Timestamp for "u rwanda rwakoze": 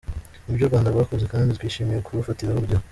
0.65-1.25